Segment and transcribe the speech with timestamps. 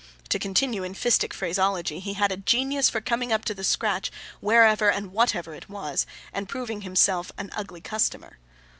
[0.29, 4.11] To continue in fistic phraseology, he had a genius for coming up to the scratch,
[4.39, 8.39] wherever and whatever it was, and proving himself an ugly customer.